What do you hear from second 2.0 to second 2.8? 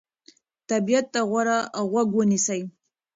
ونیسئ.